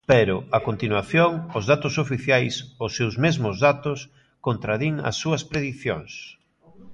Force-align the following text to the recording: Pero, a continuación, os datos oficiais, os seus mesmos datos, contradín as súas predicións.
Pero, 0.11 0.35
a 0.57 0.59
continuación, 0.67 1.31
os 1.57 1.63
datos 1.71 1.93
oficiais, 2.03 2.53
os 2.85 2.91
seus 2.97 3.15
mesmos 3.23 3.55
datos, 3.67 3.99
contradín 4.45 4.95
as 5.09 5.15
súas 5.21 5.41
predicións. 5.51 6.11